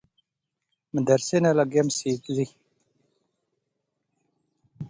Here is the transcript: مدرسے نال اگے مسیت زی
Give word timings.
مدرسے 0.93 1.37
نال 1.43 1.57
اگے 1.63 1.81
مسیت 1.87 2.23
زی 2.35 2.45